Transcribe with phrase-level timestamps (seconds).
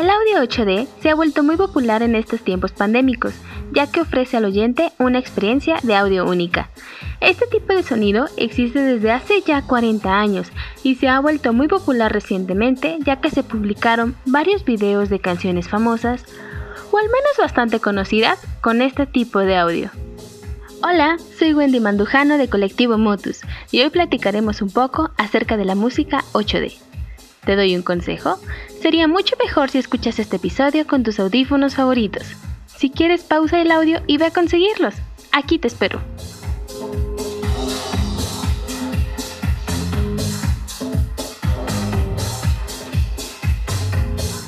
[0.00, 3.34] El audio 8D se ha vuelto muy popular en estos tiempos pandémicos,
[3.70, 6.70] ya que ofrece al oyente una experiencia de audio única.
[7.20, 11.68] Este tipo de sonido existe desde hace ya 40 años y se ha vuelto muy
[11.68, 16.24] popular recientemente, ya que se publicaron varios videos de canciones famosas,
[16.90, 19.90] o al menos bastante conocidas, con este tipo de audio.
[20.82, 25.74] Hola, soy Wendy Mandujano de Colectivo Motus y hoy platicaremos un poco acerca de la
[25.74, 26.72] música 8D.
[27.44, 28.38] ¿Te doy un consejo?
[28.80, 32.22] Sería mucho mejor si escuchas este episodio con tus audífonos favoritos.
[32.66, 34.94] Si quieres, pausa el audio y ve a conseguirlos.
[35.32, 36.00] Aquí te espero.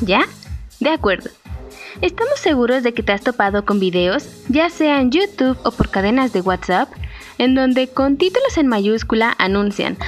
[0.00, 0.22] ¿Ya?
[0.80, 1.28] De acuerdo.
[2.00, 5.90] Estamos seguros de que te has topado con videos, ya sea en YouTube o por
[5.90, 6.88] cadenas de WhatsApp,
[7.36, 9.98] en donde con títulos en mayúscula anuncian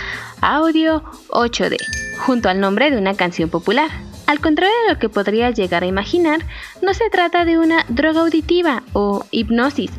[0.41, 1.77] audio 8D,
[2.21, 4.04] junto al nombre de una canción popular.
[4.27, 6.41] Al contrario de lo que podrías llegar a imaginar,
[6.81, 9.91] no se trata de una droga auditiva o hipnosis,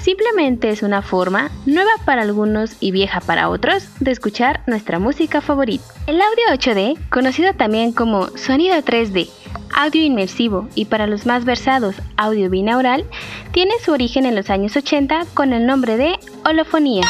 [0.00, 5.40] simplemente es una forma, nueva para algunos y vieja para otros, de escuchar nuestra música
[5.40, 5.84] favorita.
[6.06, 9.28] El audio 8D, conocido también como sonido 3D,
[9.74, 13.04] audio inmersivo y para los más versados audio binaural,
[13.52, 17.04] tiene su origen en los años 80 con el nombre de holofonía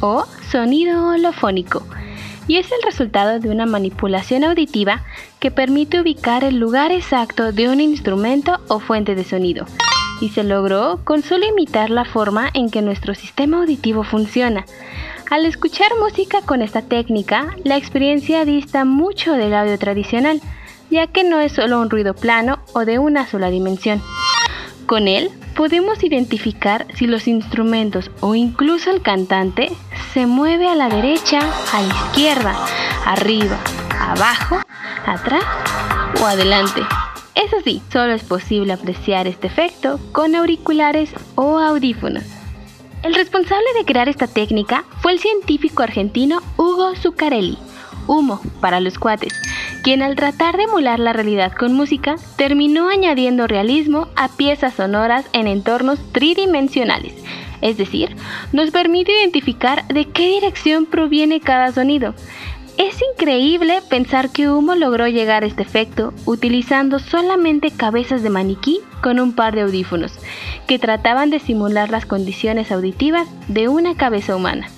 [0.00, 1.84] o sonido holofónico
[2.48, 5.04] y es el resultado de una manipulación auditiva
[5.38, 9.66] que permite ubicar el lugar exacto de un instrumento o fuente de sonido.
[10.20, 14.64] Y se logró con solo imitar la forma en que nuestro sistema auditivo funciona.
[15.30, 20.40] Al escuchar música con esta técnica, la experiencia dista mucho del audio tradicional,
[20.90, 24.02] ya que no es solo un ruido plano o de una sola dimensión.
[24.86, 29.72] Con él podemos identificar si los instrumentos o incluso el cantante
[30.14, 31.40] se mueve a la derecha,
[31.72, 32.54] a la izquierda,
[33.04, 33.58] arriba,
[33.98, 34.60] abajo,
[35.04, 35.42] atrás
[36.22, 36.82] o adelante.
[37.34, 42.22] Eso sí, solo es posible apreciar este efecto con auriculares o audífonos.
[43.02, 47.58] El responsable de crear esta técnica fue el científico argentino Hugo Zuccarelli,
[48.06, 49.34] Humo para los cuates,
[49.82, 55.26] quien al tratar de emular la realidad con música, terminó añadiendo realismo a piezas sonoras
[55.32, 57.14] en entornos tridimensionales.
[57.60, 58.14] Es decir,
[58.52, 62.14] nos permite identificar de qué dirección proviene cada sonido.
[62.76, 68.80] Es increíble pensar que Humo logró llegar a este efecto utilizando solamente cabezas de maniquí
[69.02, 70.12] con un par de audífonos,
[70.68, 74.68] que trataban de simular las condiciones auditivas de una cabeza humana.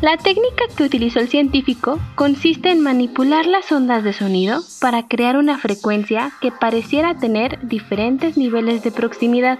[0.00, 5.36] La técnica que utilizó el científico consiste en manipular las ondas de sonido para crear
[5.36, 9.58] una frecuencia que pareciera tener diferentes niveles de proximidad,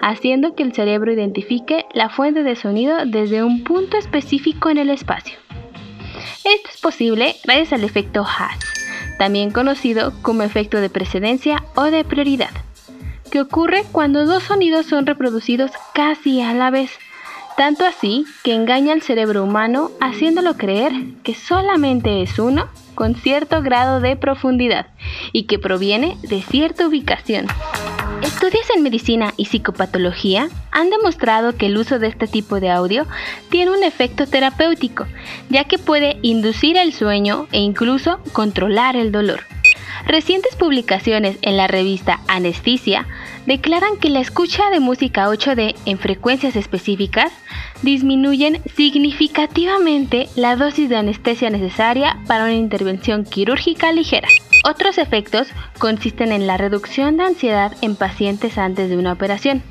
[0.00, 4.90] haciendo que el cerebro identifique la fuente de sonido desde un punto específico en el
[4.90, 5.38] espacio.
[6.44, 8.58] Esto es posible gracias al efecto Haas,
[9.18, 12.50] también conocido como efecto de precedencia o de prioridad,
[13.30, 16.90] que ocurre cuando dos sonidos son reproducidos casi a la vez
[17.56, 23.62] tanto así que engaña al cerebro humano haciéndolo creer que solamente es uno con cierto
[23.62, 24.88] grado de profundidad
[25.32, 27.46] y que proviene de cierta ubicación.
[28.22, 33.06] Estudios en medicina y psicopatología han demostrado que el uso de este tipo de audio
[33.50, 35.06] tiene un efecto terapéutico,
[35.50, 39.40] ya que puede inducir el sueño e incluso controlar el dolor.
[40.06, 43.08] Recientes publicaciones en la revista Anestesia
[43.44, 47.32] declaran que la escucha de música 8D en frecuencias específicas
[47.82, 54.28] disminuyen significativamente la dosis de anestesia necesaria para una intervención quirúrgica ligera.
[54.64, 59.64] Otros efectos consisten en la reducción de ansiedad en pacientes antes de una operación.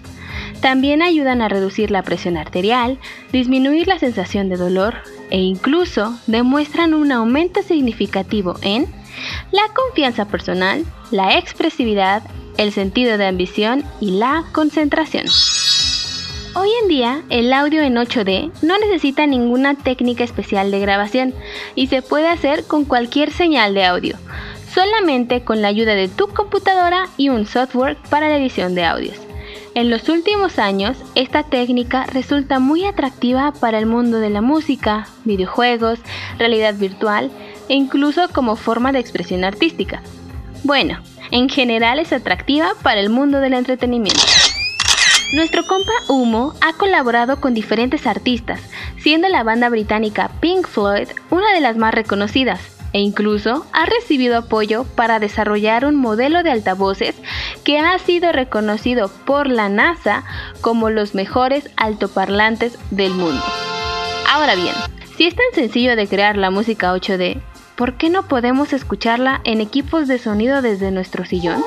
[0.59, 2.99] También ayudan a reducir la presión arterial,
[3.31, 4.95] disminuir la sensación de dolor
[5.29, 8.87] e incluso demuestran un aumento significativo en
[9.51, 12.23] la confianza personal, la expresividad,
[12.57, 15.25] el sentido de ambición y la concentración.
[16.57, 21.33] Hoy en día, el audio en 8D no necesita ninguna técnica especial de grabación
[21.75, 24.17] y se puede hacer con cualquier señal de audio,
[24.73, 29.17] solamente con la ayuda de tu computadora y un software para la edición de audios.
[29.75, 35.09] En los últimos años, esta técnica resulta muy atractiva para el mundo de la música,
[35.25, 35.99] videojuegos,
[36.39, 37.29] realidad virtual
[37.69, 40.01] e incluso como forma de expresión artística.
[40.63, 40.99] Bueno,
[41.31, 44.21] en general es atractiva para el mundo del entretenimiento.
[45.33, 48.61] Nuestro compa Humo ha colaborado con diferentes artistas,
[48.97, 52.61] siendo la banda británica Pink Floyd una de las más reconocidas,
[52.93, 57.15] e incluso ha recibido apoyo para desarrollar un modelo de altavoces
[57.65, 60.23] que ha sido reconocido por la NASA
[60.61, 63.43] como los mejores altoparlantes del mundo.
[64.31, 64.73] Ahora bien,
[65.17, 67.41] si es tan sencillo de crear la música 8D,
[67.75, 71.61] ¿por qué no podemos escucharla en equipos de sonido desde nuestro sillón?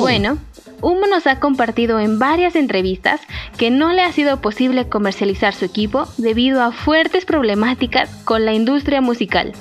[0.00, 0.38] Bueno,
[0.80, 3.20] Humo nos ha compartido en varias entrevistas
[3.56, 8.52] que no le ha sido posible comercializar su equipo debido a fuertes problemáticas con la
[8.52, 9.52] industria musical,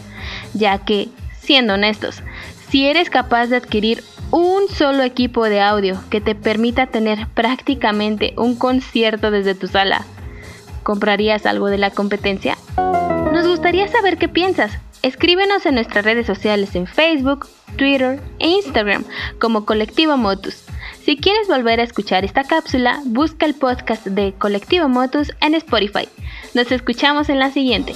[0.53, 1.07] ya que,
[1.39, 2.23] siendo honestos,
[2.69, 8.33] si eres capaz de adquirir un solo equipo de audio que te permita tener prácticamente
[8.35, 10.05] un concierto desde tu sala,
[10.81, 12.57] ¿comprarías algo de la competencia?
[13.31, 14.79] Nos gustaría saber qué piensas.
[15.03, 19.03] Escríbenos en nuestras redes sociales en Facebook, Twitter e Instagram
[19.37, 20.63] como Colectivo Motus.
[21.03, 26.07] Si quieres volver a escuchar esta cápsula, busca el podcast de Colectivo Motus en Spotify.
[26.53, 27.93] Nos escuchamos en la siguiente.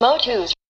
[0.00, 0.54] Motus.